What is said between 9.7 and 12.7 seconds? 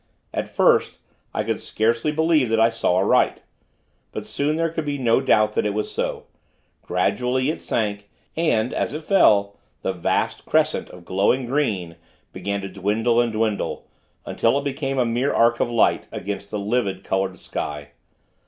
the vast crescent of glowing green, began to